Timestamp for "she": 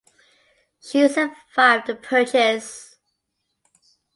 0.79-1.07